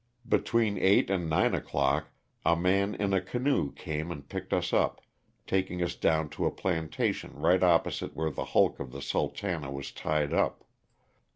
[0.27, 2.09] Between eight and nine o'clock
[2.43, 4.99] a man in a canoe came and picked us up,
[5.45, 9.69] taking us down to a planta tion right opposite where the hulk of the Sultana"
[9.71, 10.63] was tied up.